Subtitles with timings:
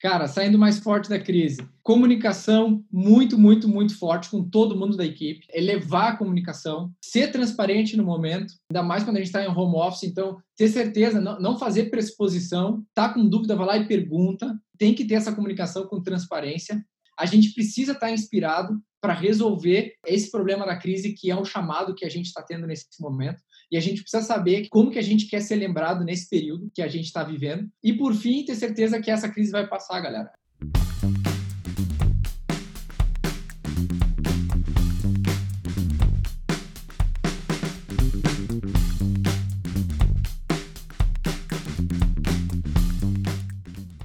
[0.00, 1.58] Cara, saindo mais forte da crise.
[1.82, 5.46] Comunicação muito, muito, muito forte com todo mundo da equipe.
[5.52, 6.90] Elevar a comunicação.
[7.04, 10.04] Ser transparente no momento, ainda mais quando a gente está em home office.
[10.04, 12.82] Então, ter certeza, não, fazer pressuposição.
[12.94, 14.58] Tá com dúvida, vai lá e pergunta.
[14.78, 16.82] Tem que ter essa comunicação com transparência.
[17.18, 21.44] A gente precisa estar tá inspirado para resolver esse problema da crise que é o
[21.44, 23.42] chamado que a gente está tendo nesse momento.
[23.72, 26.82] E a gente precisa saber como que a gente quer ser lembrado nesse período que
[26.82, 27.70] a gente está vivendo.
[27.84, 30.32] E, por fim, ter certeza que essa crise vai passar, galera.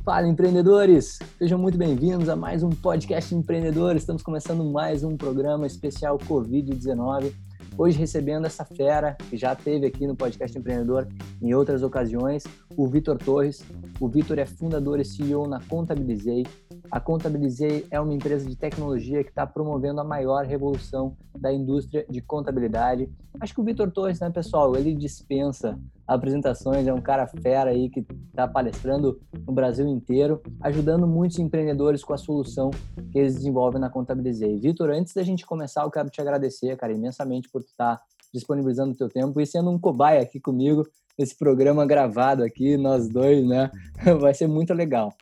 [0.03, 1.17] Fala, empreendedores!
[1.39, 3.95] Sejam muito bem-vindos a mais um podcast empreendedor.
[3.95, 7.44] Estamos começando mais um programa especial Covid-19
[7.77, 11.09] Hoje recebendo essa fera que já teve aqui no podcast Empreendedor
[11.41, 12.45] em outras ocasiões,
[12.77, 13.65] o Vitor Torres.
[13.99, 16.45] O Vitor é fundador e CEO na Contabilizei.
[16.89, 22.05] A Contabilizei é uma empresa de tecnologia que está promovendo a maior revolução da indústria
[22.09, 23.09] de contabilidade.
[23.41, 27.89] Acho que o Vitor Torres, né, pessoal, ele dispensa apresentações, é um cara fera aí
[27.89, 32.71] que está palestrando no Brasil inteiro, ajudando muitos empreendedores com a solução
[33.11, 34.59] que eles desenvolvem na Contabilizei.
[34.59, 37.99] Vitor, antes da gente começar, eu quero te agradecer, cara, imensamente por estar
[38.33, 40.83] disponibilizando o teu tempo e sendo um cobaia aqui comigo
[41.17, 43.71] nesse programa gravado aqui, nós dois, né?
[44.19, 45.13] Vai ser muito legal.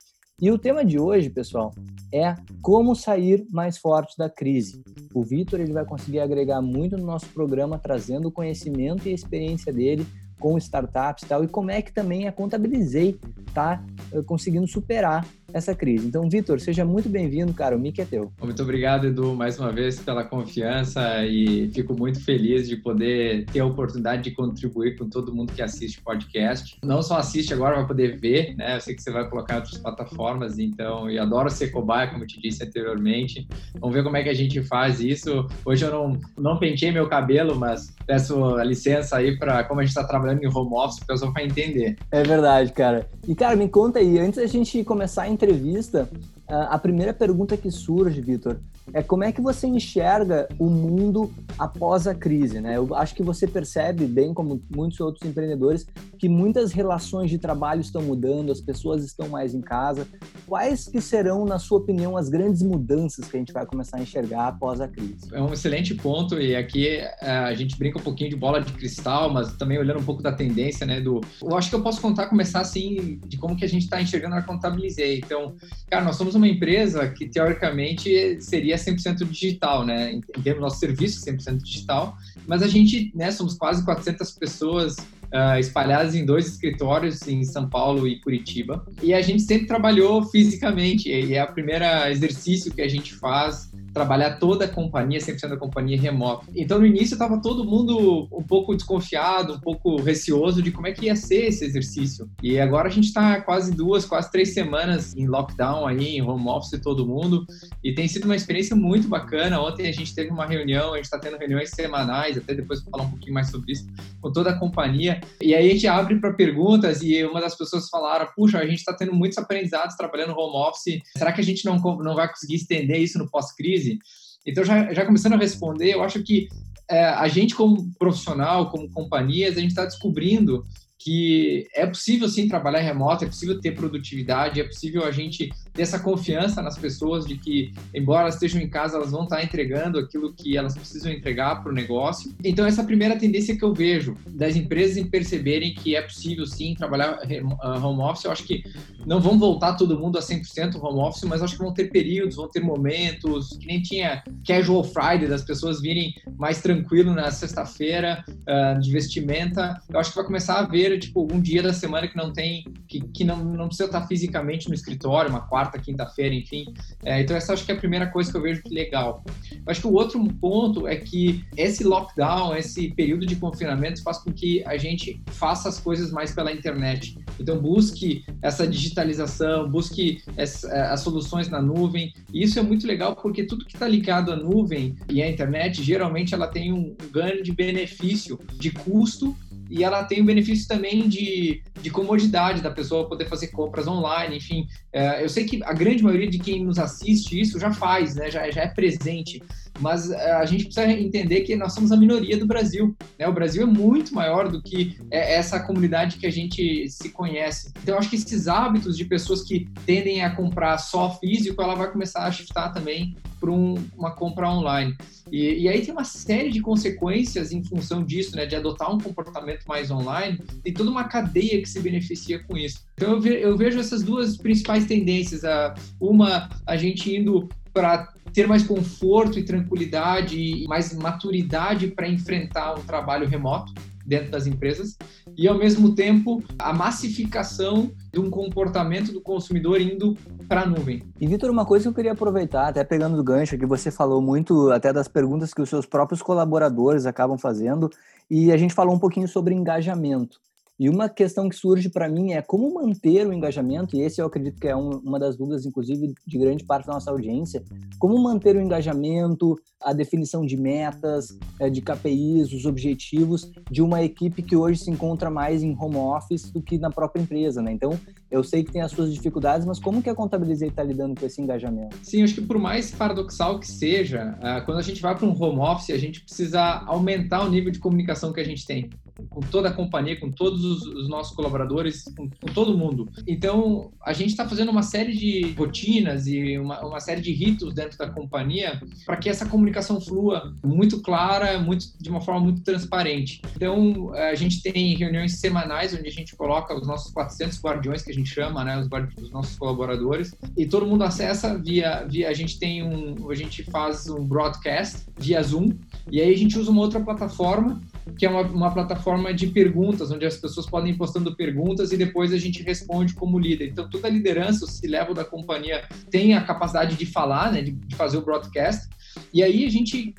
[0.41, 1.71] E o tema de hoje, pessoal,
[2.11, 4.83] é como sair mais forte da crise.
[5.13, 9.15] O Vitor ele vai conseguir agregar muito no nosso programa, trazendo o conhecimento e a
[9.15, 10.05] experiência dele
[10.39, 13.19] com startups e tal, e como é que também a Contabilizei
[13.53, 13.81] tá?
[14.25, 16.07] Conseguindo superar essa crise.
[16.07, 17.75] Então, Vitor, seja muito bem-vindo, cara.
[17.75, 18.31] O mic é teu.
[18.41, 23.59] Muito obrigado, Edu, mais uma vez pela confiança e fico muito feliz de poder ter
[23.59, 26.77] a oportunidade de contribuir com todo mundo que assiste o podcast.
[26.83, 28.75] Não só assiste agora, vai poder ver, né?
[28.75, 32.23] Eu sei que você vai colocar em outras plataformas, então, e adoro ser cobaia, como
[32.23, 33.47] eu te disse anteriormente.
[33.79, 35.47] Vamos ver como é que a gente faz isso.
[35.65, 39.83] Hoje eu não, não pentei meu cabelo, mas peço a licença aí para como a
[39.83, 41.95] gente está trabalhando em home office, o pessoal vai entender.
[42.11, 43.07] É verdade, cara.
[43.27, 46.09] E, cara, me conta aí, antes da gente começar a entrevista,
[46.47, 48.57] a primeira pergunta que surge, Vitor,
[48.91, 52.77] é como é que você enxerga o mundo após a crise, né?
[52.77, 55.85] Eu acho que você percebe, bem como muitos outros empreendedores,
[56.17, 60.07] que muitas relações de trabalho estão mudando, as pessoas estão mais em casa.
[60.47, 64.01] Quais que serão, na sua opinião, as grandes mudanças que a gente vai começar a
[64.01, 65.29] enxergar após a crise?
[65.31, 68.71] É um excelente ponto e aqui é, a gente brinca um pouquinho de bola de
[68.73, 71.21] cristal, mas também olhando um pouco da tendência, né, do...
[71.41, 74.35] Eu acho que eu posso contar, começar assim, de como que a gente está enxergando
[74.35, 75.19] a Contabilizei.
[75.19, 75.55] Então,
[75.89, 80.13] cara, nós somos uma empresa que, teoricamente, seria seria 100% digital, né?
[80.13, 82.17] Em termos do nosso serviço, 100% digital.
[82.47, 84.95] Mas a gente, né, somos quase 400 pessoas
[85.33, 88.85] uh, espalhadas em dois escritórios em São Paulo e Curitiba.
[89.01, 91.09] E a gente sempre trabalhou fisicamente.
[91.09, 95.57] E é o primeiro exercício que a gente faz trabalhar toda a companhia, 100% da
[95.57, 96.47] companhia remota.
[96.55, 100.91] Então, no início, estava todo mundo um pouco desconfiado, um pouco receoso de como é
[100.91, 102.27] que ia ser esse exercício.
[102.41, 106.47] E agora a gente está quase duas, quase três semanas em lockdown aí, em home
[106.47, 107.45] office todo mundo,
[107.83, 109.61] e tem sido uma experiência muito bacana.
[109.61, 112.91] Ontem a gente teve uma reunião, a gente está tendo reuniões semanais, até depois vou
[112.91, 113.85] falar um pouquinho mais sobre isso,
[114.19, 115.21] com toda a companhia.
[115.41, 118.79] E aí a gente abre para perguntas e uma das pessoas falaram, puxa, a gente
[118.79, 122.55] está tendo muitos aprendizados trabalhando home office, será que a gente não, não vai conseguir
[122.55, 123.63] estender isso no pós-crise?
[123.63, 123.99] crise.
[124.45, 126.47] Então, já, já começando a responder, eu acho que
[126.89, 130.63] é, a gente, como profissional, como companhias, a gente está descobrindo
[130.99, 135.81] que é possível sim trabalhar remoto, é possível ter produtividade, é possível a gente ter
[135.81, 139.97] essa confiança nas pessoas de que, embora elas estejam em casa, elas vão estar entregando
[139.97, 142.33] aquilo que elas precisam entregar para o negócio.
[142.43, 146.01] Então, essa é a primeira tendência que eu vejo das empresas em perceberem que é
[146.01, 147.19] possível sim trabalhar
[147.61, 148.25] ah, home office.
[148.25, 148.63] Eu acho que
[149.05, 152.35] não vão voltar todo mundo a 100% home office, mas acho que vão ter períodos,
[152.35, 158.23] vão ter momentos, que nem tinha casual Friday, das pessoas virem mais tranquilo na sexta-feira
[158.27, 159.81] uh, de vestimenta.
[159.89, 162.63] Eu acho que vai começar a ver tipo, um dia da semana que não tem,
[162.93, 166.71] que, que não, não precisa estar fisicamente no escritório, uma quarta, quinta-feira, enfim.
[167.03, 169.23] É, então, essa acho que é a primeira coisa que eu vejo que legal.
[169.51, 174.19] Eu acho que o outro ponto é que esse lockdown, esse período de confinamento faz
[174.19, 177.17] com que a gente faça as coisas mais pela internet.
[177.39, 182.13] Então, busque essa digitalização, busque as, é, as soluções na nuvem.
[182.31, 185.81] E isso é muito legal porque tudo que está ligado à nuvem e à internet,
[185.81, 189.35] geralmente ela tem um grande benefício de custo
[189.73, 194.37] e ela tem o benefício também de, de comodidade da pessoa poder fazer compras online,
[194.37, 194.67] enfim.
[194.91, 198.29] É, eu sei que a grande maioria de quem nos assiste isso já faz, né?
[198.29, 199.41] Já, já é presente
[199.79, 202.95] mas é, a gente precisa entender que nós somos a minoria do Brasil.
[203.17, 203.27] Né?
[203.27, 207.71] O Brasil é muito maior do que é, essa comunidade que a gente se conhece.
[207.81, 211.91] Então, acho que esses hábitos de pessoas que tendem a comprar só físico, ela vai
[211.91, 214.95] começar a shiftar também para um, uma compra online.
[215.29, 218.97] E, e, aí tem uma série de consequências em função disso, né, de adotar um
[218.97, 222.85] comportamento mais online, tem toda uma cadeia que se beneficia com isso.
[222.95, 228.12] Então eu, ve, eu vejo essas duas principais tendências, a, uma a gente indo para
[228.33, 233.73] ter mais conforto e tranquilidade e mais maturidade para enfrentar um trabalho remoto
[234.05, 234.97] dentro das empresas
[235.37, 241.03] e ao mesmo tempo a massificação de um comportamento do consumidor indo para a nuvem.
[241.19, 244.21] E Vitor, uma coisa que eu queria aproveitar, até pegando do gancho que você falou
[244.21, 247.89] muito até das perguntas que os seus próprios colaboradores acabam fazendo
[248.29, 250.39] e a gente falou um pouquinho sobre engajamento.
[250.79, 254.25] E uma questão que surge para mim é como manter o engajamento, e esse eu
[254.25, 257.63] acredito que é um, uma das dúvidas, inclusive, de grande parte da nossa audiência,
[257.99, 264.01] como manter o engajamento, a definição de metas, eh, de KPIs, os objetivos de uma
[264.03, 267.71] equipe que hoje se encontra mais em home office do que na própria empresa, né?
[267.71, 267.99] Então,
[268.31, 271.25] eu sei que tem as suas dificuldades, mas como que a Contabilizei está lidando com
[271.25, 271.95] esse engajamento?
[272.01, 275.39] Sim, acho que por mais paradoxal que seja, ah, quando a gente vai para um
[275.39, 278.89] home office, a gente precisa aumentar o nível de comunicação que a gente tem
[279.29, 283.09] com toda a companhia, com todos os, os nossos colaboradores, com, com, todo mundo.
[283.27, 287.73] Então, a gente está fazendo uma série de rotinas e uma, uma série de ritos
[287.73, 292.61] dentro da companhia para que essa comunicação flua muito clara, muito, de uma forma muito
[292.61, 293.41] transparente.
[293.55, 298.11] Então, a gente tem reuniões semanais onde a gente coloca os nossos 400 guardiões, que
[298.11, 298.87] a gente chama, né, os,
[299.23, 303.63] os nossos colaboradores, e todo mundo acessa via, via a gente tem um, a gente
[303.63, 305.73] faz um broadcast via Zoom,
[306.11, 307.81] e aí a gente usa uma outra plataforma
[308.17, 311.97] que é uma, uma, plataforma de perguntas, onde as pessoas podem ir postando perguntas e
[311.97, 313.69] depois a gente responde como líder.
[313.69, 317.71] Então, toda a liderança, o C-level da companhia tem a capacidade de falar, né, de,
[317.71, 318.87] de fazer o broadcast.
[319.33, 320.13] E aí a gente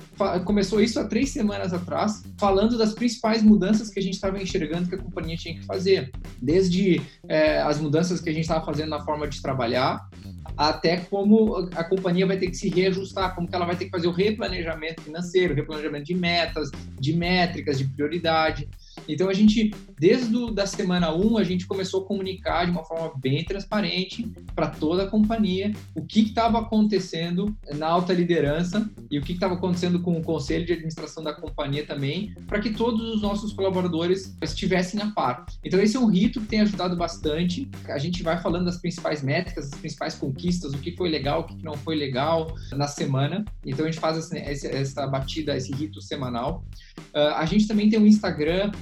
[0.45, 4.89] começou isso há três semanas atrás, falando das principais mudanças que a gente estava enxergando
[4.89, 6.11] que a companhia tinha que fazer.
[6.41, 10.09] Desde é, as mudanças que a gente estava fazendo na forma de trabalhar,
[10.57, 13.91] até como a companhia vai ter que se reajustar, como que ela vai ter que
[13.91, 16.71] fazer o replanejamento financeiro, replanejamento de metas,
[17.01, 18.69] de métricas, de prioridade.
[19.09, 22.85] Então a gente, desde o, da semana 1, a gente começou a comunicar de uma
[22.85, 29.19] forma bem transparente para toda a companhia o que estava acontecendo na alta liderança e
[29.19, 33.15] o que estava acontecendo com o conselho de administração da companhia também, para que todos
[33.15, 35.47] os nossos colaboradores estivessem a par.
[35.65, 37.69] Então esse é um rito que tem ajudado bastante.
[37.89, 41.45] A gente vai falando das principais métricas, das principais conquistas, o que foi legal, o
[41.45, 43.45] que não foi legal na semana.
[43.65, 46.65] Então a gente faz essa, batida, esse rito semanal.
[47.15, 48.73] Uh, a gente também tem um Instagram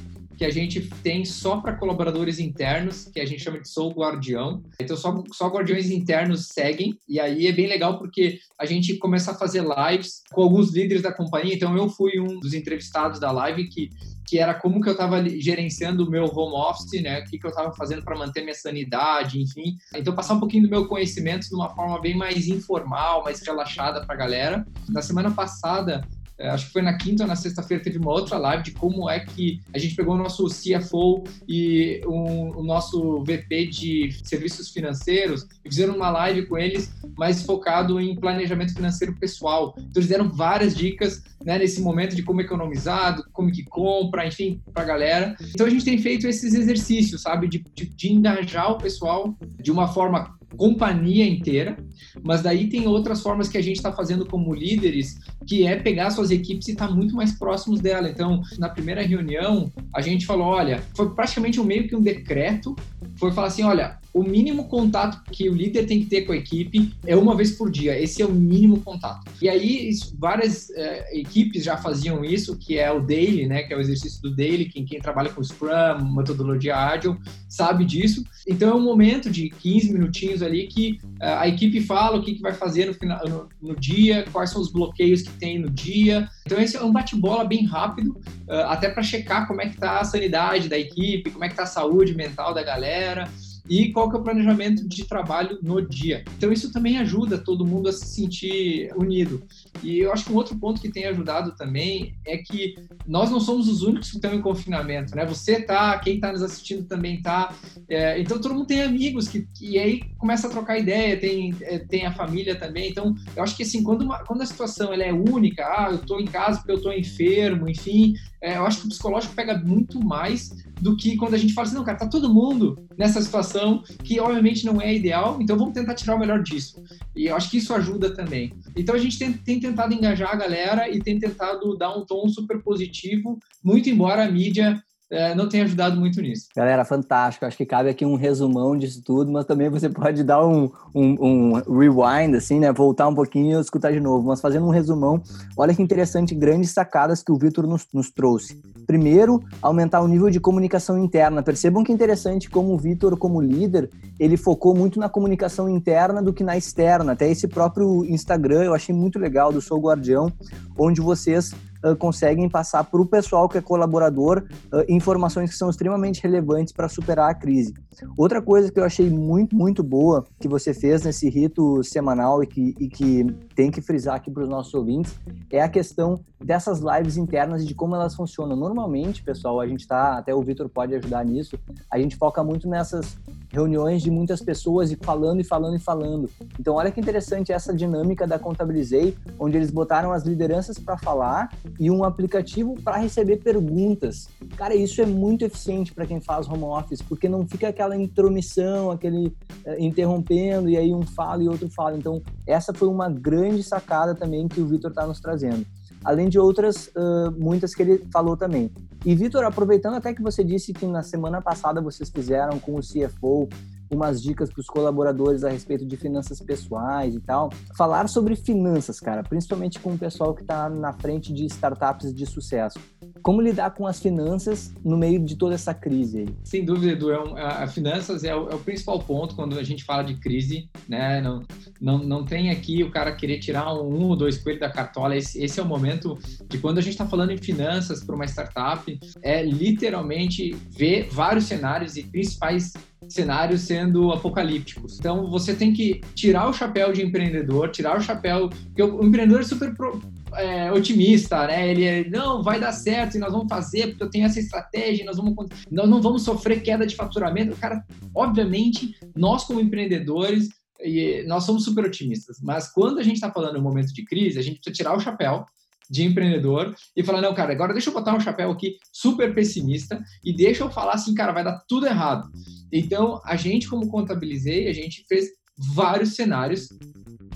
[0.43, 4.61] que a gente tem só para colaboradores internos, que a gente chama de Sou Guardião.
[4.81, 9.31] Então, só, só guardiões internos seguem, e aí é bem legal porque a gente começa
[9.31, 11.55] a fazer lives com alguns líderes da companhia.
[11.55, 13.91] Então, eu fui um dos entrevistados da live que
[14.27, 17.21] que era como que eu estava gerenciando o meu home office, né?
[17.21, 19.77] O que, que eu estava fazendo para manter minha sanidade, enfim.
[19.95, 24.06] Então, passar um pouquinho do meu conhecimento de uma forma bem mais informal, mais relaxada
[24.06, 24.67] para a galera.
[24.88, 26.03] Na semana passada,
[26.49, 29.21] acho que foi na quinta ou na sexta-feira, teve uma outra live de como é
[29.21, 35.47] que a gente pegou o nosso CFO e um, o nosso VP de serviços financeiros
[35.65, 39.75] e fizeram uma live com eles mais focado em planejamento financeiro pessoal.
[39.77, 44.61] Então, eles deram várias dicas né, nesse momento de como economizar, como que compra, enfim,
[44.73, 45.37] para a galera.
[45.55, 49.71] Então, a gente tem feito esses exercícios, sabe, de, de, de engajar o pessoal de
[49.71, 51.77] uma forma companhia inteira,
[52.22, 56.11] mas daí tem outras formas que a gente está fazendo como líderes, que é pegar
[56.11, 58.09] suas equipes e estar tá muito mais próximos dela.
[58.09, 62.76] Então, na primeira reunião, a gente falou, olha, foi praticamente um meio que um decreto,
[63.16, 66.37] foi falar assim, olha, o mínimo contato que o líder tem que ter com a
[66.37, 67.99] equipe é uma vez por dia.
[67.99, 69.25] Esse é o mínimo contato.
[69.40, 73.62] E aí, várias é, equipes já faziam isso, que é o daily, né?
[73.62, 74.66] Que é o exercício do daily.
[74.66, 77.16] Quem, quem trabalha com Scrum, metodologia ágil,
[77.49, 78.23] sabe disso.
[78.47, 82.34] Então, é um momento de 15 minutinhos ali que uh, a equipe fala o que,
[82.34, 85.70] que vai fazer no, final, no, no, dia, quais são os bloqueios que tem no
[85.70, 86.28] dia.
[86.46, 90.00] Então, esse é um bate-bola bem rápido, uh, até para checar como é que está
[90.00, 93.28] a sanidade da equipe, como é que está a saúde mental da galera.
[93.69, 96.25] E qual que é o planejamento de trabalho no dia.
[96.37, 99.42] Então isso também ajuda todo mundo a se sentir unido.
[99.83, 102.75] E eu acho que um outro ponto que tem ajudado também é que
[103.07, 105.25] nós não somos os únicos que estão em confinamento, né?
[105.26, 107.54] Você tá, quem está nos assistindo também tá.
[107.88, 111.78] É, então todo mundo tem amigos que, e aí começa a trocar ideia, tem, é,
[111.78, 112.90] tem a família também.
[112.90, 115.97] Então eu acho que assim, quando, uma, quando a situação ela é única, ah, eu
[115.97, 119.57] estou em casa porque eu estou enfermo, enfim, é, eu acho que o psicológico pega
[119.57, 120.50] muito mais
[120.83, 124.19] do que quando a gente fala assim, não, cara, tá todo mundo nessa situação que
[124.19, 126.83] obviamente não é ideal, então vamos tentar tirar o melhor disso.
[127.15, 128.53] E eu acho que isso ajuda também.
[128.77, 132.29] Então a gente tem, tem tentado engajar a galera e tem tentado dar um tom
[132.29, 136.49] super positivo, muito embora a mídia é, não tem ajudado muito nisso.
[136.57, 137.45] Galera, fantástico.
[137.45, 141.16] Acho que cabe aqui um resumão disso tudo, mas também você pode dar um, um,
[141.21, 142.73] um, rewind, assim, né?
[142.73, 144.26] Voltar um pouquinho e escutar de novo.
[144.26, 145.23] Mas fazendo um resumão,
[145.54, 148.59] olha que interessante, grandes sacadas que o Vitor nos, nos trouxe.
[148.87, 151.42] Primeiro, aumentar o nível de comunicação interna.
[151.42, 156.33] Percebam que interessante como o Vitor, como líder, ele focou muito na comunicação interna do
[156.33, 157.12] que na externa.
[157.12, 160.33] Até esse próprio Instagram eu achei muito legal do Sou Guardião,
[160.78, 161.52] onde vocês
[161.85, 166.73] uh, conseguem passar para o pessoal que é colaborador uh, informações que são extremamente relevantes
[166.73, 167.75] para superar a crise.
[168.17, 172.47] Outra coisa que eu achei muito, muito boa que você fez nesse rito semanal e
[172.47, 173.25] que, e que
[173.55, 175.15] tem que frisar aqui para os nossos ouvintes
[175.51, 178.57] é a questão dessas lives internas e de como elas funcionam.
[178.57, 181.59] Normalmente, pessoal, a gente está, até o Vitor pode ajudar nisso,
[181.91, 183.17] a gente foca muito nessas
[183.52, 186.28] reuniões de muitas pessoas e falando e falando e falando.
[186.59, 191.52] Então, olha que interessante essa dinâmica da Contabilizei, onde eles botaram as lideranças para falar
[191.78, 194.28] e um aplicativo para receber perguntas.
[194.56, 198.90] Cara, isso é muito eficiente para quem faz home office, porque não fica aquela intromissão,
[198.90, 201.97] aquele uh, interrompendo e aí um fala e outro fala.
[201.97, 205.66] Então, essa foi uma grande sacada também que o Vitor está nos trazendo.
[206.04, 208.71] Além de outras, uh, muitas que ele falou também.
[209.04, 212.80] E, Vitor, aproveitando até que você disse que na semana passada vocês fizeram com o
[212.80, 213.49] CFO
[213.94, 217.50] umas dicas para os colaboradores a respeito de finanças pessoais e tal.
[217.76, 222.26] Falar sobre finanças, cara, principalmente com o pessoal que está na frente de startups de
[222.26, 222.78] sucesso.
[223.22, 226.28] Como lidar com as finanças no meio de toda essa crise aí?
[226.44, 229.58] Sem dúvida, Edu, é um, a, a finanças é o, é o, principal ponto quando
[229.58, 231.20] a gente fala de crise, né?
[231.20, 231.42] Não,
[231.80, 235.16] não, não tem aqui o cara querer tirar um, um ou dois coelhos da cartola.
[235.16, 236.18] Esse, esse é o momento
[236.49, 241.44] de quando a gente está falando em finanças para uma startup, é literalmente ver vários
[241.44, 242.72] cenários e principais
[243.09, 244.99] cenários sendo apocalípticos.
[244.99, 248.49] Então você tem que tirar o chapéu de empreendedor, tirar o chapéu.
[248.49, 250.00] Porque o, empreendedor é super pro,
[250.35, 251.71] é, otimista, né?
[251.71, 255.04] Ele é, não, vai dar certo e nós vamos fazer porque eu tenho essa estratégia,
[255.04, 255.35] nós vamos
[255.71, 257.56] nós não vamos sofrer queda de faturamento.
[257.56, 260.49] Cara, obviamente, nós como empreendedores
[260.80, 264.04] e nós somos super otimistas, mas quando a gente está falando em um momento de
[264.04, 265.44] crise, a gente precisa tirar o chapéu
[265.92, 270.02] de empreendedor e falar, não, cara, agora deixa eu botar um chapéu aqui super pessimista
[270.25, 272.30] e deixa eu falar assim, cara, vai dar tudo errado.
[272.72, 275.26] Então, a gente, como contabilizei, a gente fez
[275.75, 276.68] vários cenários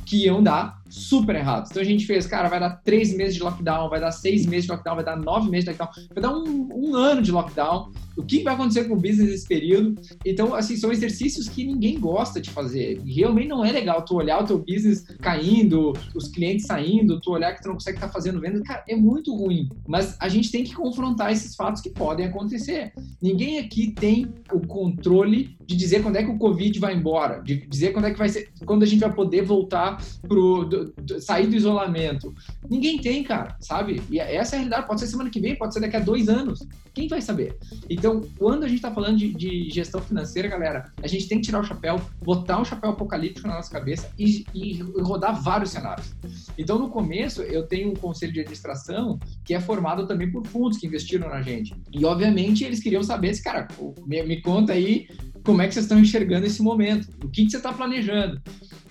[0.06, 1.70] que iam dar super errados.
[1.70, 4.66] Então a gente fez, cara, vai dar três meses de lockdown, vai dar seis meses
[4.66, 7.90] de lockdown, vai dar nove meses de lockdown, vai dar um, um ano de lockdown.
[8.16, 10.00] O que vai acontecer com o business nesse período?
[10.24, 12.98] Então, assim, são exercícios que ninguém gosta de fazer.
[13.04, 17.52] Realmente não é legal tu olhar o teu business caindo, os clientes saindo, tu olhar
[17.54, 18.62] que tu não consegue estar tá fazendo venda.
[18.62, 19.68] Cara, é muito ruim.
[19.86, 22.92] Mas a gente tem que confrontar esses fatos que podem acontecer.
[23.20, 27.66] Ninguém aqui tem o controle de dizer quando é que o Covid vai embora, de
[27.66, 31.20] dizer quando é que vai ser, quando a gente vai poder voltar pro do, do,
[31.20, 32.34] sair do isolamento.
[32.68, 34.02] Ninguém tem, cara, sabe?
[34.10, 34.86] E essa é a realidade.
[34.86, 36.66] Pode ser semana que vem, pode ser daqui a dois anos.
[36.94, 37.56] Quem vai saber?
[37.90, 41.44] Então, quando a gente está falando de, de, gestão financeira, galera, a gente tem que
[41.44, 46.14] tirar o chapéu, botar um chapéu apocalíptico na nossa cabeça e, e rodar vários cenários.
[46.56, 50.78] Então, no começo, eu tenho um conselho de administração que é formado também por fundos
[50.78, 51.74] que investiram na gente.
[51.92, 53.68] E, obviamente, eles queriam saber se, cara,
[54.06, 55.08] me, me conta aí
[55.46, 58.42] como é que vocês estão enxergando esse momento, o que, que você está planejando.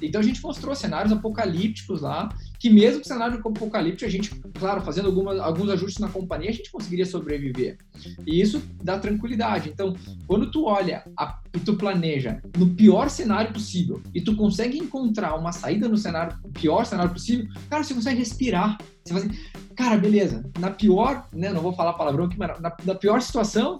[0.01, 4.81] Então a gente mostrou cenários apocalípticos lá, que mesmo que cenário apocalíptico, a gente, claro,
[4.81, 7.77] fazendo algumas, alguns ajustes na companhia, a gente conseguiria sobreviver.
[8.25, 9.69] E isso dá tranquilidade.
[9.69, 9.95] Então,
[10.25, 15.35] quando tu olha a, e tu planeja no pior cenário possível e tu consegue encontrar
[15.35, 18.77] uma saída no cenário, pior cenário possível, cara, você consegue respirar.
[19.03, 19.37] Você fala assim,
[19.75, 23.77] cara, beleza, na pior, né, não vou falar palavrão aqui, mas na, na pior situação,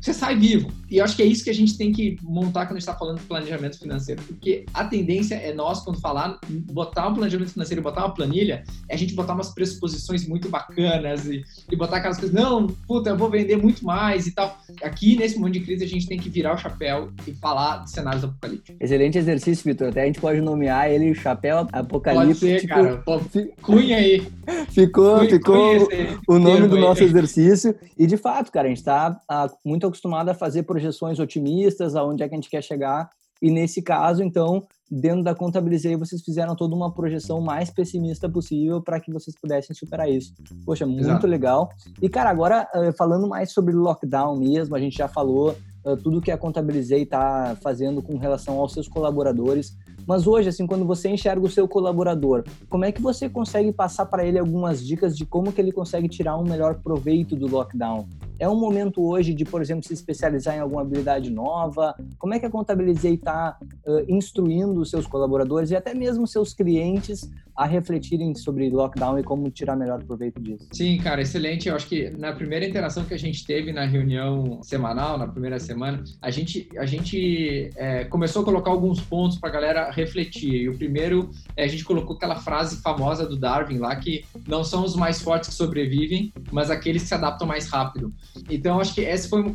[0.00, 0.70] você sai vivo.
[0.90, 2.88] E eu acho que é isso que a gente tem que montar quando a gente
[2.88, 4.22] está falando de planejamento financeiro.
[4.22, 8.94] Porque a tendência é nós, quando falar, botar um planejamento financeiro, botar uma planilha, é
[8.94, 13.16] a gente botar umas pressuposições muito bacanas e, e botar aquelas coisas, não, puta, eu
[13.16, 14.58] vou vender muito mais e tal.
[14.82, 17.90] Aqui, nesse momento de crise, a gente tem que virar o chapéu e falar de
[17.90, 18.80] cenários apocalípticos.
[18.80, 19.88] Excelente exercício, Vitor.
[19.88, 22.46] Até a gente pode nomear ele chapéu apocalíptico.
[22.46, 22.96] Pode ser, cara.
[22.98, 23.52] Pode...
[23.60, 24.26] Cunha aí.
[24.70, 25.88] ficou ficou
[26.26, 27.74] o nome do nosso exercício.
[27.98, 29.50] E de fato, cara, a gente está ah,
[29.88, 33.08] muito acostumado a fazer projeções otimistas, aonde é que a gente quer chegar.
[33.40, 38.82] E nesse caso, então, dentro da Contabilizei, vocês fizeram toda uma projeção mais pessimista possível
[38.82, 40.34] para que vocês pudessem superar isso.
[40.64, 41.26] Poxa, muito Exato.
[41.26, 41.68] legal.
[42.02, 45.54] E, cara, agora, eh, falando mais sobre lockdown mesmo, a gente já falou
[45.84, 49.76] uh, tudo que a Contabilizei está fazendo com relação aos seus colaboradores.
[50.04, 54.06] Mas hoje, assim, quando você enxerga o seu colaborador, como é que você consegue passar
[54.06, 58.08] para ele algumas dicas de como que ele consegue tirar um melhor proveito do lockdown?
[58.38, 61.94] É um momento hoje de, por exemplo, se especializar em alguma habilidade nova?
[62.18, 66.54] Como é que a Contabilizei está uh, instruindo os seus colaboradores e até mesmo seus
[66.54, 67.28] clientes
[67.58, 70.68] a refletirem sobre lockdown e como tirar melhor proveito disso?
[70.70, 71.68] Sim, cara, excelente.
[71.68, 75.58] Eu acho que na primeira interação que a gente teve na reunião semanal, na primeira
[75.58, 80.54] semana, a gente, a gente é, começou a colocar alguns pontos para a galera refletir.
[80.54, 84.62] E o primeiro, é, a gente colocou aquela frase famosa do Darwin lá, que não
[84.62, 88.14] são os mais fortes que sobrevivem, mas aqueles que se adaptam mais rápido.
[88.48, 89.50] Então, acho que essa foi uma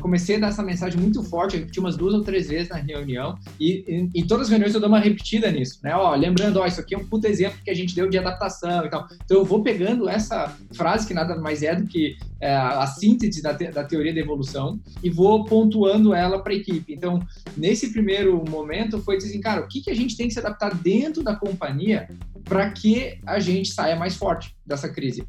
[0.00, 2.76] comecei a dar essa mensagem muito forte, eu repeti umas duas ou três vezes na
[2.76, 5.96] reunião, e em todas as reuniões eu dou uma repetida nisso, né?
[5.96, 8.84] Ó, lembrando, ó, isso aqui é um puta exemplo que a gente deu de adaptação
[8.84, 9.06] e tal.
[9.24, 13.42] Então, eu vou pegando essa frase, que nada mais é do que é, a síntese
[13.42, 16.92] da, te, da teoria da evolução, e vou pontuando ela para a equipe.
[16.92, 17.20] Então,
[17.56, 20.40] nesse primeiro momento, foi dizer assim, cara, o que, que a gente tem que se
[20.40, 22.08] adaptar dentro da companhia
[22.44, 25.26] para que a gente saia mais forte dessa crise.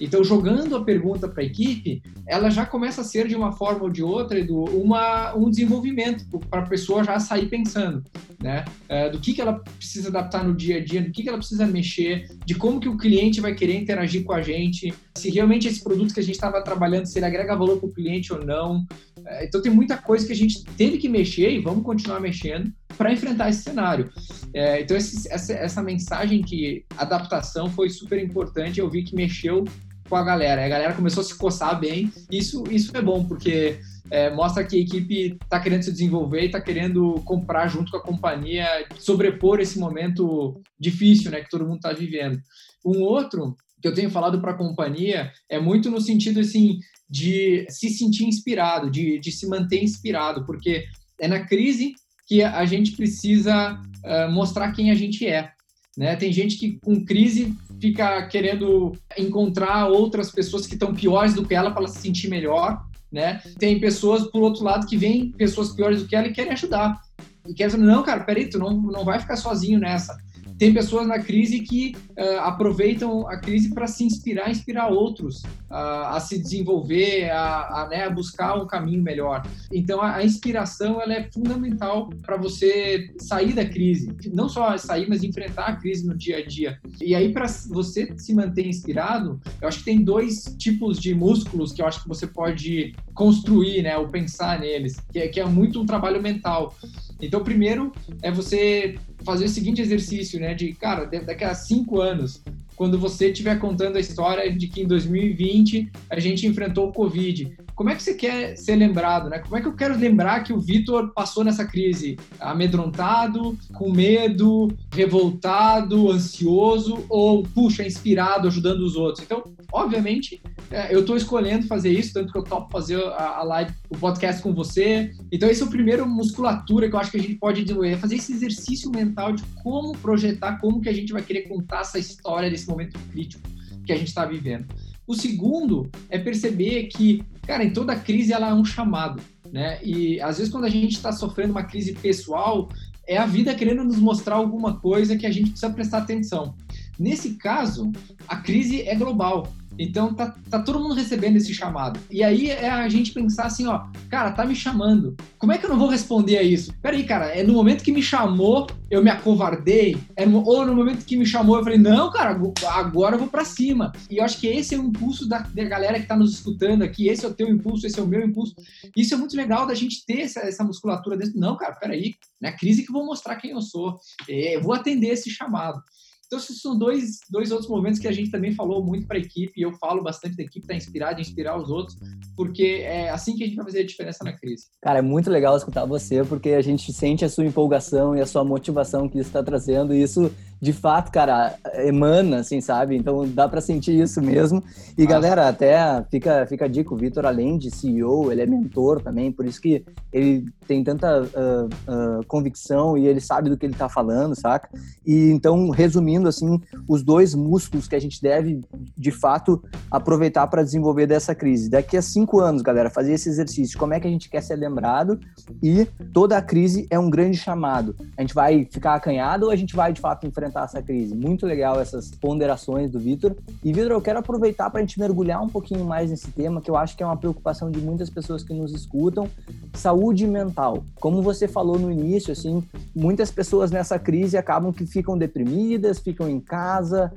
[0.00, 3.84] Então, jogando a pergunta para a equipe, ela já começa a ser, de uma forma
[3.84, 8.04] ou de outra, Edu, uma, um desenvolvimento para a pessoa já sair pensando,
[8.40, 8.64] né?
[8.88, 11.38] É, do que, que ela precisa adaptar no dia a dia, do que, que ela
[11.38, 15.68] precisa mexer, de como que o cliente vai querer interagir com a gente, se realmente
[15.68, 18.44] esse produto que a gente estava trabalhando, se ele agrega valor para o cliente ou
[18.44, 18.86] não.
[19.26, 22.72] É, então, tem muita coisa que a gente teve que mexer e vamos continuar mexendo
[22.96, 24.10] para enfrentar esse cenário.
[24.54, 29.64] É, então, esse, essa, essa mensagem que adaptação foi super importante, eu vi que mexeu
[30.08, 30.64] com a galera.
[30.64, 32.10] A galera começou a se coçar bem.
[32.30, 33.78] Isso, isso é bom, porque
[34.10, 37.96] é, mostra que a equipe está querendo se desenvolver e está querendo comprar junto com
[37.96, 38.66] a companhia,
[38.98, 42.40] sobrepor esse momento difícil né, que todo mundo está vivendo.
[42.84, 47.66] Um outro que eu tenho falado para a companhia é muito no sentido assim de
[47.68, 50.84] se sentir inspirado, de, de se manter inspirado, porque
[51.20, 51.94] é na crise
[52.26, 55.50] que a gente precisa uh, mostrar quem a gente é.
[55.96, 56.14] Né?
[56.14, 61.54] Tem gente que com crise fica querendo encontrar outras pessoas que estão piores do que
[61.54, 63.40] ela para se sentir melhor, né?
[63.58, 67.00] Tem pessoas, por outro lado, que vêm pessoas piores do que ela e querem ajudar.
[67.46, 70.16] E querem dizer, não, cara, peraí, tu não, não vai ficar sozinho nessa
[70.58, 76.08] tem pessoas na crise que uh, aproveitam a crise para se inspirar, inspirar outros uh,
[76.10, 79.46] a se desenvolver, a, a, né, a, buscar um caminho melhor.
[79.72, 85.08] Então, a, a inspiração ela é fundamental para você sair da crise, não só sair,
[85.08, 86.80] mas enfrentar a crise no dia a dia.
[87.00, 91.72] E aí, para você se manter inspirado, eu acho que tem dois tipos de músculos
[91.72, 95.44] que eu acho que você pode construir, né, ou pensar neles, que é, que é
[95.44, 96.74] muito um trabalho mental.
[97.20, 100.54] Então, primeiro é você fazer o seguinte exercício, né?
[100.54, 102.42] De, cara, daqui a cinco anos,
[102.78, 107.52] quando você estiver contando a história de que em 2020 a gente enfrentou o Covid,
[107.74, 109.40] como é que você quer ser lembrado, né?
[109.40, 114.68] Como é que eu quero lembrar que o Vitor passou nessa crise amedrontado, com medo,
[114.92, 119.24] revoltado, ansioso ou, puxa, inspirado, ajudando os outros?
[119.24, 123.72] Então, obviamente, é, eu estou escolhendo fazer isso, tanto que eu topo fazer a, live,
[123.88, 125.12] o podcast com você.
[125.30, 127.96] Então, esse é o primeiro musculatura que eu acho que a gente pode desenvolver, é
[127.96, 131.98] fazer esse exercício mental de como projetar, como que a gente vai querer contar essa
[131.98, 133.48] história desse momento crítico
[133.84, 134.66] que a gente está vivendo.
[135.06, 139.78] O segundo é perceber que, cara, em toda crise ela é um chamado, né?
[139.82, 142.68] E às vezes quando a gente está sofrendo uma crise pessoal,
[143.06, 146.54] é a vida querendo nos mostrar alguma coisa que a gente precisa prestar atenção.
[146.98, 147.90] Nesse caso,
[148.26, 149.50] a crise é global.
[149.78, 152.00] Então tá, tá todo mundo recebendo esse chamado.
[152.10, 155.16] E aí é a gente pensar assim, ó, cara, tá me chamando.
[155.38, 156.72] Como é que eu não vou responder a isso?
[156.82, 159.96] Peraí, cara, é no momento que me chamou, eu me acovardei?
[160.16, 162.36] É no, ou no momento que me chamou, eu falei, não, cara,
[162.72, 163.92] agora eu vou para cima.
[164.10, 166.82] E eu acho que esse é o impulso da, da galera que tá nos escutando
[166.82, 168.54] aqui, esse é o teu impulso, esse é o meu impulso.
[168.96, 171.38] Isso é muito legal da gente ter essa, essa musculatura dentro.
[171.38, 173.98] Não, cara, peraí, na crise que vou mostrar quem eu sou.
[174.28, 175.80] É, eu vou atender esse chamado.
[176.28, 179.20] Então, esses são dois, dois outros momentos que a gente também falou muito para a
[179.20, 181.96] equipe, e eu falo bastante da equipe tá inspirada, inspirar os outros,
[182.36, 184.66] porque é assim que a gente vai fazer a diferença na crise.
[184.82, 188.26] Cara, é muito legal escutar você, porque a gente sente a sua empolgação e a
[188.26, 190.30] sua motivação que isso está trazendo, e isso
[190.60, 192.96] de fato, cara, emana, assim, sabe?
[192.96, 194.62] Então dá para sentir isso mesmo.
[194.96, 195.14] E Nossa.
[195.14, 199.30] galera, até fica, fica a dica, o Vitor, além de CEO, ele é mentor também,
[199.30, 203.74] por isso que ele tem tanta uh, uh, convicção e ele sabe do que ele
[203.74, 204.68] tá falando, saca?
[205.06, 208.60] E então, resumindo, assim, os dois músculos que a gente deve,
[208.96, 211.70] de fato, aproveitar para desenvolver dessa crise.
[211.70, 214.56] Daqui a cinco anos, galera, fazer esse exercício, como é que a gente quer ser
[214.56, 215.20] lembrado
[215.62, 217.94] e toda a crise é um grande chamado.
[218.16, 221.14] A gente vai ficar acanhado ou a gente vai, de fato, enfrentar essa crise?
[221.14, 223.36] Muito legal essas ponderações do Vitor.
[223.62, 226.70] E, Vitor, eu quero aproveitar para a gente mergulhar um pouquinho mais nesse tema, que
[226.70, 229.28] eu acho que é uma preocupação de muitas pessoas que nos escutam,
[229.74, 230.84] saúde mental.
[231.00, 232.62] Como você falou no início, assim,
[232.94, 237.12] muitas pessoas nessa crise acabam que ficam deprimidas, ficam em casa,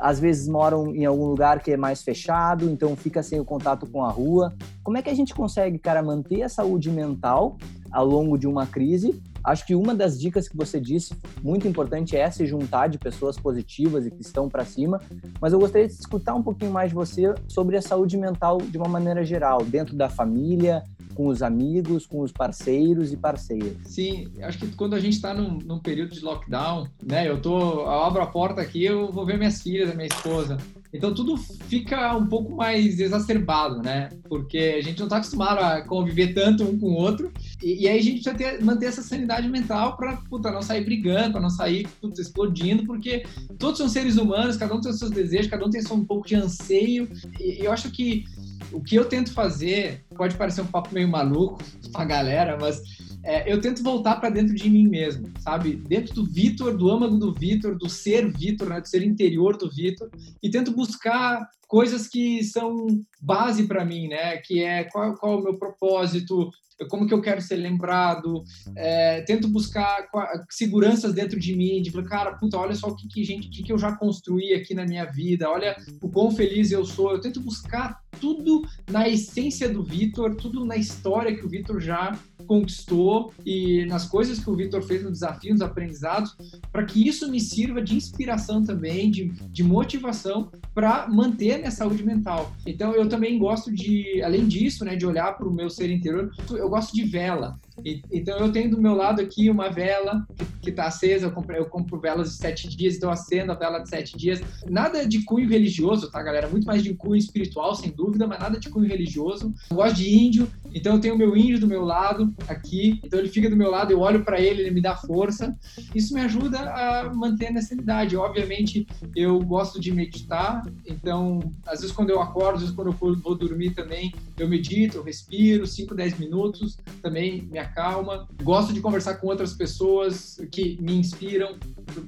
[0.00, 3.86] às vezes moram em algum lugar que é mais fechado, então fica sem o contato
[3.86, 4.54] com a rua.
[4.82, 7.56] Como é que a gente consegue, cara, manter a saúde mental
[7.90, 9.20] ao longo de uma crise.
[9.46, 13.38] Acho que uma das dicas que você disse, muito importante, é se juntar de pessoas
[13.38, 15.00] positivas e que estão para cima.
[15.40, 18.76] Mas eu gostaria de escutar um pouquinho mais de você sobre a saúde mental de
[18.76, 20.82] uma maneira geral, dentro da família,
[21.14, 23.76] com os amigos, com os parceiros e parceiras.
[23.84, 27.26] Sim, acho que quando a gente está num, num, período de lockdown, né?
[27.26, 30.58] Eu tô, eu abro a porta aqui, eu vou ver minhas filhas, minha esposa.
[30.96, 34.08] Então tudo fica um pouco mais exacerbado, né?
[34.28, 37.32] Porque a gente não está acostumado a conviver tanto um com o outro.
[37.62, 40.18] E, e aí a gente precisa ter, manter essa sanidade mental para
[40.52, 43.24] não sair brigando, para não sair puta, explodindo, porque
[43.58, 46.34] todos são seres humanos, cada um tem seus desejos, cada um tem um pouco de
[46.34, 47.08] anseio.
[47.38, 48.24] E, e eu acho que
[48.72, 51.58] o que eu tento fazer, pode parecer um papo meio maluco
[51.92, 52.80] pra galera, mas
[53.22, 55.76] é, eu tento voltar para dentro de mim mesmo, sabe?
[55.76, 58.80] Dentro do Vitor, do âmago do Vitor, do ser Vitor, né?
[58.80, 60.08] do ser interior do Vitor,
[60.42, 62.86] e tento buscar coisas que são
[63.20, 64.36] base para mim, né?
[64.38, 66.50] Que é qual, qual é o meu propósito,
[66.84, 68.44] como que eu quero ser lembrado,
[68.76, 70.06] é, tento buscar
[70.50, 73.62] seguranças dentro de mim, de falar, cara, puta, olha só o que, que gente, que,
[73.62, 77.12] que eu já construí aqui na minha vida, olha o quão feliz eu sou.
[77.12, 82.16] Eu tento buscar tudo na essência do Vitor, tudo na história que o Vitor já
[82.46, 86.36] conquistou e nas coisas que o Vitor fez no desafio, nos aprendizados,
[86.70, 92.04] para que isso me sirva de inspiração também, de, de motivação para manter minha saúde
[92.04, 92.52] mental.
[92.64, 96.30] Então eu também gosto de, além disso, né, de olhar para o meu ser interior,
[96.50, 97.58] eu gosto de vela.
[97.84, 100.26] E, então eu tenho do meu lado aqui uma vela
[100.62, 103.78] que está acesa, eu, compro, eu compro velas de sete dias, então acendo a vela
[103.78, 104.40] de sete dias.
[104.68, 106.48] Nada de cunho religioso, tá, galera?
[106.48, 109.54] Muito mais de cunho espiritual, sem dúvida, mas nada de cunho religioso.
[109.70, 113.18] Eu gosto de índio, então eu tenho o meu índio do meu lado aqui, então
[113.18, 115.56] ele fica do meu lado, eu olho para ele, ele me dá força.
[115.94, 118.16] Isso me ajuda a manter a sanidade.
[118.16, 123.16] Obviamente, eu gosto de meditar, então às vezes quando eu acordo, às vezes quando eu
[123.16, 128.26] vou dormir também, eu medito, eu respiro 5, 10 minutos, também me acalma.
[128.42, 131.56] Gosto de conversar com outras pessoas que me inspiram,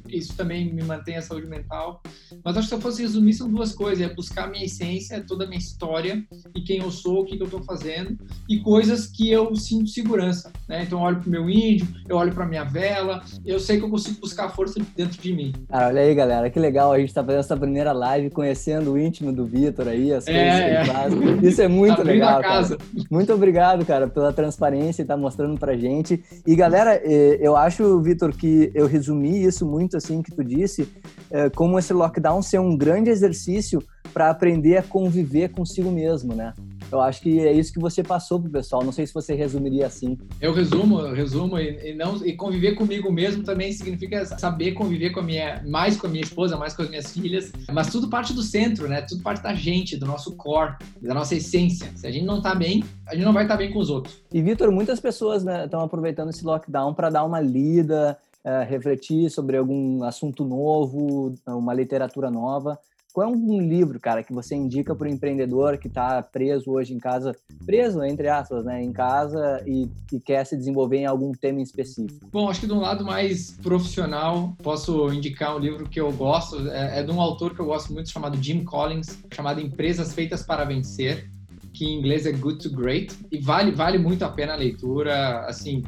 [0.08, 2.02] isso também me mantém a saúde mental.
[2.44, 5.24] Mas acho que se eu fosse resumir, são duas coisas: é buscar a minha essência,
[5.26, 8.18] toda a minha história e quem eu sou, o que, eu estou fazendo,
[8.48, 10.52] e coisas que eu sinto segurança.
[10.68, 10.84] Né?
[10.84, 13.84] Então, eu olho para o meu índio, eu olho para minha vela, eu sei que
[13.84, 15.52] eu consigo buscar força dentro de mim.
[15.68, 18.98] Cara, olha aí, galera, que legal a gente está fazendo essa primeira live conhecendo o
[18.98, 21.42] íntimo do Vitor aí, as coisas é, que ele faz.
[21.42, 22.40] Isso é muito legal.
[22.40, 22.78] Cara.
[23.10, 26.22] Muito obrigado, cara, pela transparência e tá mostrando pra gente.
[26.46, 30.88] E galera, eh, eu acho, Vitor, que eu resumi isso muito assim que tu disse,
[31.30, 33.82] eh, como esse lockdown ser um grande exercício
[34.12, 36.52] para aprender a conviver consigo mesmo, né?
[36.90, 38.83] Eu acho que é isso que você passou pro pessoal.
[38.83, 40.18] Não sei se você resumiria assim.
[40.40, 45.11] Eu resumo, eu resumo e, e, não e conviver comigo mesmo também significa saber conviver
[45.11, 48.09] com a minha mais com a minha esposa, mais com as minhas filhas, mas tudo
[48.09, 49.03] parte do centro, né?
[49.03, 51.90] Tudo parte da gente, do nosso core, da nossa essência.
[51.94, 53.90] Se a gente não tá bem, a gente não vai estar tá bem com os
[53.90, 54.22] outros.
[54.33, 59.31] E Vitor, muitas pessoas estão né, aproveitando esse lockdown para dar uma lida, uh, refletir
[59.31, 62.79] sobre algum assunto novo, uma literatura nova.
[63.18, 66.94] Qual é um livro, cara, que você indica para o empreendedor que está preso hoje
[66.94, 67.35] em casa,
[67.66, 72.28] preso, entre aspas, né, em casa e, e quer se desenvolver em algum tema específico?
[72.31, 76.68] Bom, acho que de um lado mais profissional, posso indicar um livro que eu gosto,
[76.68, 80.44] é, é de um autor que eu gosto muito, chamado Jim Collins, chamado Empresas Feitas
[80.44, 81.28] para Vencer,
[81.74, 85.40] que em inglês é Good to Great, e vale, vale muito a pena a leitura,
[85.40, 85.83] assim,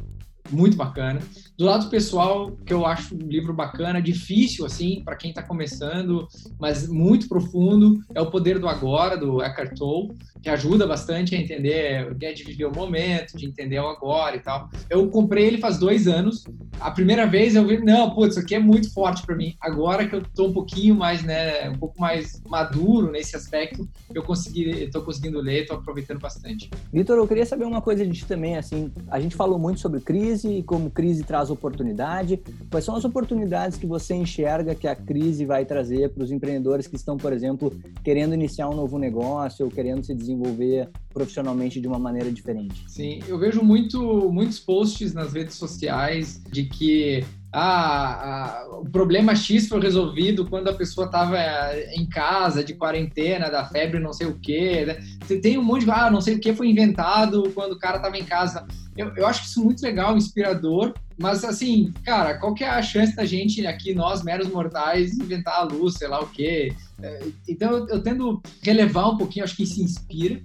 [0.50, 1.20] muito bacana.
[1.56, 6.26] Do lado pessoal, que eu acho um livro bacana, difícil assim para quem está começando,
[6.58, 11.38] mas muito profundo, é O Poder do Agora do Eckhart Tolle, que ajuda bastante a
[11.38, 14.70] entender, né, de viver o momento, de entender o agora e tal.
[14.88, 16.44] Eu comprei ele faz dois anos.
[16.80, 19.54] A primeira vez eu vi, não, putz, isso aqui é muito forte para mim.
[19.60, 24.22] Agora que eu tô um pouquinho mais, né, um pouco mais maduro nesse aspecto, eu
[24.22, 26.70] consegui, tô conseguindo ler, tô aproveitando bastante.
[26.90, 30.00] Vitor, eu queria saber uma coisa de ti também, assim, a gente falou muito sobre
[30.00, 32.40] crise crise, como crise traz oportunidade.
[32.70, 36.86] Quais são as oportunidades que você enxerga que a crise vai trazer para os empreendedores
[36.86, 37.72] que estão, por exemplo,
[38.02, 42.84] querendo iniciar um novo negócio ou querendo se desenvolver profissionalmente de uma maneira diferente?
[42.88, 49.68] Sim, eu vejo muito, muitos posts nas redes sociais de que ah, o problema X
[49.68, 54.28] foi resolvido quando a pessoa estava eh, em casa, de quarentena, da febre, não sei
[54.28, 54.84] o quê.
[54.86, 55.38] Né?
[55.40, 58.16] Tem um monte de, ah, não sei o que foi inventado quando o cara estava
[58.16, 58.66] em casa.
[58.96, 63.16] Eu, eu acho isso muito legal, inspirador, mas assim, cara, qual que é a chance
[63.16, 66.72] da gente aqui, nós, meros mortais, inventar a luz, sei lá o quê?
[67.02, 70.40] É, então, eu, tendo relevar um pouquinho, acho que isso inspira,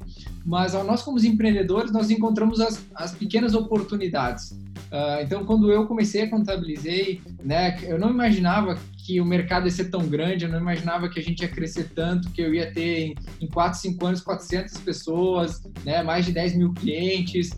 [0.46, 4.52] mas nós, como empreendedores, nós encontramos as, as pequenas oportunidades.
[4.52, 9.72] Uh, então, quando eu comecei a contabilizei, né, eu não imaginava que o mercado ia
[9.72, 12.72] ser tão grande, eu não imaginava que a gente ia crescer tanto, que eu ia
[12.72, 17.50] ter em, em 4, 5 anos 400 pessoas, né, mais de 10 mil clientes.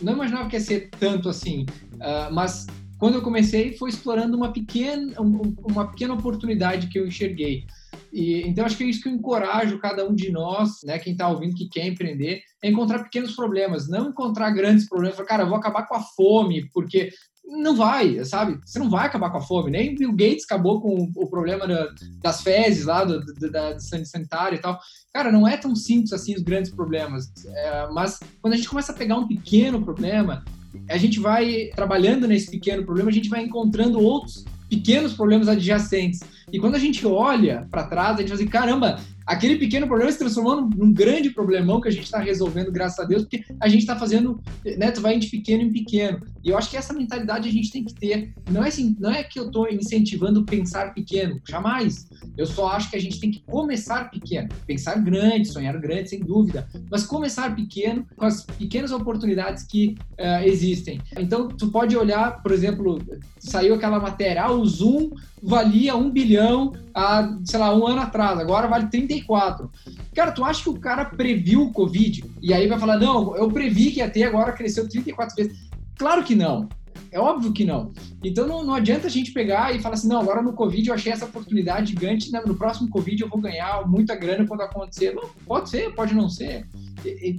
[0.00, 2.66] Não imaginava que ia ser tanto assim, uh, mas
[2.98, 7.64] quando eu comecei foi explorando uma pequena, uma pequena oportunidade que eu enxerguei.
[8.12, 11.12] E, então, acho que é isso que eu encorajo cada um de nós, né, quem
[11.12, 15.16] está ouvindo, que quer empreender, é encontrar pequenos problemas, não encontrar grandes problemas.
[15.16, 17.10] Falar, cara, eu vou acabar com a fome, porque
[17.48, 18.60] não vai, sabe?
[18.64, 19.70] Você não vai acabar com a fome.
[19.70, 21.88] Nem Bill Gates acabou com o problema da,
[22.22, 24.78] das fezes lá, do, do, da do sanitário e tal.
[25.12, 27.32] Cara, não é tão simples assim os grandes problemas.
[27.46, 30.44] É, mas quando a gente começa a pegar um pequeno problema,
[30.90, 36.20] a gente vai trabalhando nesse pequeno problema, a gente vai encontrando outros pequenos problemas adjacentes.
[36.52, 40.10] E quando a gente olha para trás, a gente fala assim, caramba, aquele pequeno problema
[40.10, 43.68] se transformou num, grande problemão que a gente está resolvendo, graças a Deus, porque a
[43.68, 44.40] gente está fazendo,
[44.78, 46.22] né, tu vai de pequeno em pequeno.
[46.42, 48.32] E eu acho que essa mentalidade a gente tem que ter.
[48.50, 52.08] Não é, assim, não é que eu estou incentivando pensar pequeno, jamais.
[52.38, 56.20] Eu só acho que a gente tem que começar pequeno, pensar grande, sonhar grande, sem
[56.20, 61.00] dúvida, mas começar pequeno com as pequenas oportunidades que uh, existem.
[61.18, 62.98] Então, tu pode olhar, por exemplo,
[63.38, 65.10] saiu aquela matéria, ah, o Zoom
[65.42, 69.70] valia um bilhão há, sei lá, um ano atrás, agora vale 34.
[70.14, 72.24] Cara, tu acha que o cara previu o Covid?
[72.40, 75.68] E aí vai falar, não, eu previ que ter, agora cresceu 34 vezes.
[75.96, 76.68] Claro que não.
[77.10, 77.92] É óbvio que não.
[78.22, 80.94] Então não, não adianta a gente pegar e falar assim, não, agora no Covid eu
[80.94, 82.42] achei essa oportunidade gigante, né?
[82.44, 85.14] no próximo Covid eu vou ganhar muita grana quando acontecer.
[85.14, 86.66] Não, pode ser, pode não ser.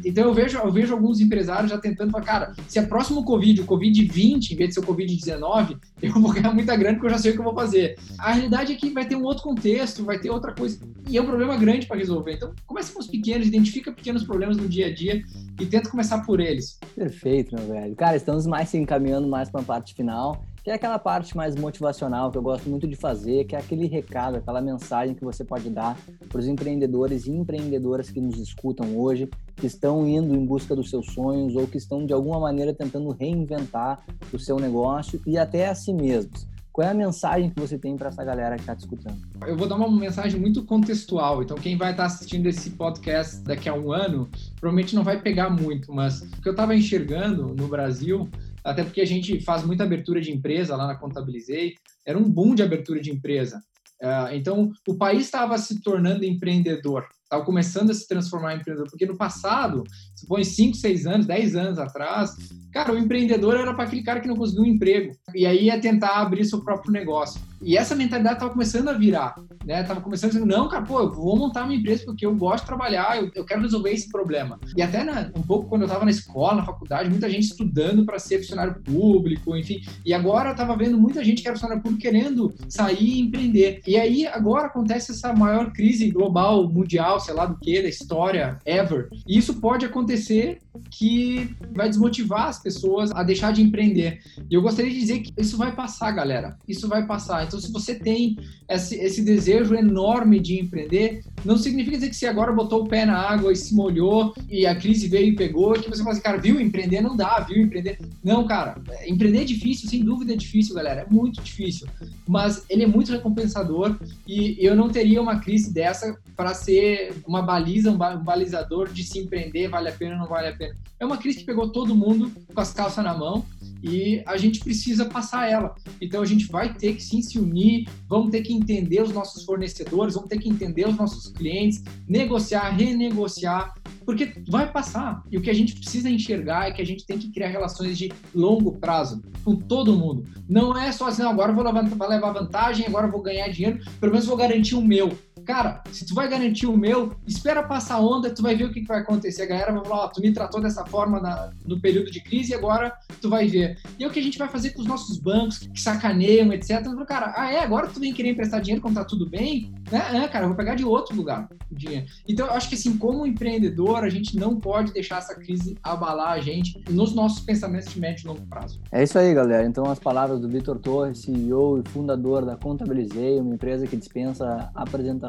[0.06, 3.62] Então eu vejo, eu vejo alguns empresários já tentando falar, cara, se é próximo Covid,
[3.62, 7.12] o Covid-20, em vez de ser o Covid-19, eu vou ganhar muita grana porque eu
[7.12, 7.98] já sei o que eu vou fazer.
[8.18, 10.80] A realidade é que vai ter um outro contexto, vai ter outra coisa.
[11.08, 12.34] E é um problema grande para resolver.
[12.34, 15.22] Então comece com os pequenos, identifica pequenos problemas no dia a dia
[15.60, 16.80] e tenta começar por eles.
[16.96, 17.96] Perfeito, meu velho.
[17.96, 21.56] Cara, estamos mais se encaminhando mais para a parte final que é aquela parte mais
[21.56, 25.44] motivacional que eu gosto muito de fazer, que é aquele recado, aquela mensagem que você
[25.44, 30.46] pode dar para os empreendedores e empreendedoras que nos escutam hoje, que estão indo em
[30.46, 35.22] busca dos seus sonhos ou que estão de alguma maneira tentando reinventar o seu negócio
[35.26, 36.48] e até a si mesmos.
[36.72, 39.18] Qual é a mensagem que você tem para essa galera que está te escutando?
[39.46, 41.44] Eu vou dar uma mensagem muito contextual.
[41.44, 45.20] Então, quem vai estar tá assistindo esse podcast daqui a um ano, provavelmente não vai
[45.20, 48.30] pegar muito, mas o que eu estava enxergando no Brasil
[48.64, 52.56] até porque a gente faz muita abertura de empresa lá na Contabilizei, era um boom
[52.56, 53.62] de abertura de empresa.
[54.02, 58.90] Uh, então, o país estava se tornando empreendedor, estava começando a se transformar em empreendedor,
[58.90, 59.84] porque no passado,
[60.16, 62.36] se põe 5, 6 anos, 10 anos atrás,
[62.74, 65.80] cara, o empreendedor era para aquele cara que não conseguiu um emprego, e aí ia
[65.80, 67.40] tentar abrir seu próprio negócio.
[67.62, 69.84] E essa mentalidade estava começando a virar, né?
[69.84, 72.64] Tava começando a dizer, não, cara, pô, eu vou montar uma empresa porque eu gosto
[72.64, 74.58] de trabalhar, eu, eu quero resolver esse problema.
[74.78, 78.06] E até na, um pouco quando eu estava na escola, na faculdade, muita gente estudando
[78.06, 79.82] para ser funcionário público, enfim.
[80.06, 83.82] E agora eu estava vendo muita gente que era funcionário público querendo sair e empreender.
[83.86, 88.58] E aí agora acontece essa maior crise global, mundial, sei lá do que, da história
[88.66, 89.10] ever.
[89.28, 94.22] E isso pode acontecer que vai desmotivar as pessoas a deixar de empreender.
[94.50, 96.58] E eu gostaria de dizer que isso vai passar, galera.
[96.68, 97.46] Isso vai passar.
[97.46, 98.38] Então, se você tem
[98.68, 103.06] esse, esse desejo enorme de empreender, não significa dizer que você agora botou o pé
[103.06, 106.22] na água e se molhou e a crise veio e pegou, que você fala assim,
[106.22, 108.00] cara, viu, empreender não dá, viu, empreender.
[108.24, 108.76] Não, cara,
[109.08, 111.88] empreender é difícil, sem dúvida é difícil, galera, é muito difícil.
[112.28, 117.42] Mas ele é muito recompensador e eu não teria uma crise dessa para ser uma
[117.42, 120.69] baliza, um balizador de se empreender, vale a pena ou não vale a pena.
[121.00, 123.46] É uma crise que pegou todo mundo com as calças na mão
[123.82, 125.74] e a gente precisa passar ela.
[126.02, 129.46] Então a gente vai ter que sim se unir, vamos ter que entender os nossos
[129.46, 133.74] fornecedores, vamos ter que entender os nossos clientes, negociar, renegociar,
[134.06, 135.24] porque vai passar.
[135.32, 137.98] E o que a gente precisa enxergar é que a gente tem que criar relações
[137.98, 140.26] de longo prazo com todo mundo.
[140.48, 144.36] Não é só assim, agora vou levar vantagem, agora vou ganhar dinheiro, pelo menos vou
[144.36, 145.18] garantir o meu.
[145.46, 148.82] Cara, se tu vai garantir o meu, espera passar onda, tu vai ver o que,
[148.82, 149.44] que vai acontecer.
[149.44, 152.22] A galera vai falar, ó, oh, tu me tratou dessa forma na, no período de
[152.22, 153.78] crise e agora tu vai ver.
[153.98, 156.84] E é o que a gente vai fazer com os nossos bancos, que sacaneiam, etc.
[156.84, 159.72] Falo, cara, ah é, agora tu vem querer emprestar dinheiro quando tá tudo bem?
[159.92, 160.24] Né?
[160.24, 162.06] É, cara, eu vou pegar de outro lugar o dinheiro.
[162.28, 166.34] Então, eu acho que assim, como empreendedor, a gente não pode deixar essa crise abalar
[166.34, 168.80] a gente nos nossos pensamentos de médio e longo prazo.
[168.92, 169.66] É isso aí, galera.
[169.66, 174.70] Então, as palavras do Vitor Torres, CEO e fundador da Contabilizei, uma empresa que dispensa
[174.74, 175.29] apresentações.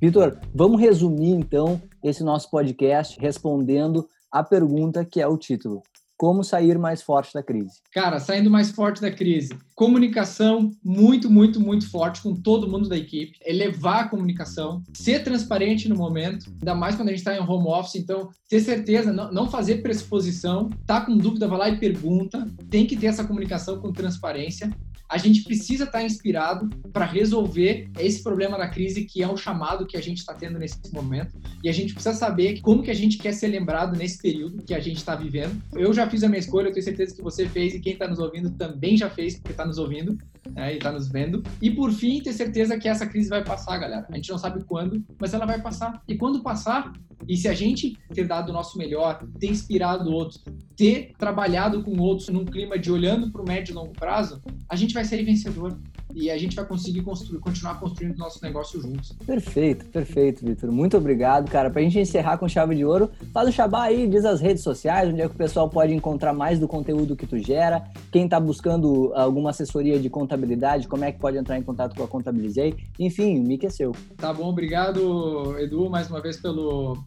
[0.00, 5.82] Vitor, vamos resumir então esse nosso podcast respondendo a pergunta que é o título:
[6.20, 7.80] como sair mais forte da crise?
[7.94, 9.56] Cara, saindo mais forte da crise.
[9.74, 13.38] Comunicação muito, muito, muito forte com todo mundo da equipe.
[13.42, 14.82] Elevar a comunicação.
[14.92, 16.52] Ser transparente no momento.
[16.60, 17.94] Ainda mais quando a gente está em home office.
[17.94, 20.68] Então, ter certeza, não, não fazer pressuposição.
[20.86, 22.46] Tá com dúvida, vai lá e pergunta.
[22.68, 24.70] Tem que ter essa comunicação com transparência
[25.10, 29.84] a gente precisa estar inspirado para resolver esse problema da crise que é o chamado
[29.84, 32.94] que a gente está tendo nesse momento e a gente precisa saber como que a
[32.94, 35.60] gente quer ser lembrado nesse período que a gente está vivendo.
[35.72, 38.08] Eu já fiz a minha escolha, eu tenho certeza que você fez e quem está
[38.08, 40.18] nos ouvindo também já fez porque está nos ouvindo
[40.52, 41.42] né, e está nos vendo.
[41.62, 44.06] E por fim, ter certeza que essa crise vai passar, galera.
[44.10, 46.02] A gente não sabe quando, mas ela vai passar.
[46.08, 46.92] E quando passar,
[47.28, 50.42] e se a gente ter dado o nosso melhor, ter inspirado outros,
[50.76, 54.76] ter trabalhado com outros num clima de olhando para o médio e longo prazo, a
[54.76, 55.78] gente vai ser vencedor
[56.14, 59.12] e a gente vai conseguir construir, continuar construindo nosso negócio juntos.
[59.26, 60.70] Perfeito, perfeito, Vitor.
[60.70, 61.70] Muito obrigado, cara.
[61.70, 64.62] Para a gente encerrar com chave de ouro, faz o xabá aí, diz as redes
[64.62, 67.84] sociais, onde é que o pessoal pode encontrar mais do conteúdo que tu gera.
[68.12, 72.04] Quem está buscando alguma assessoria de contabilidade, como é que pode entrar em contato com
[72.04, 72.74] a Contabilizei.
[72.98, 73.92] Enfim, o mic é seu.
[74.16, 76.98] Tá bom, obrigado, Edu, mais uma vez pelo,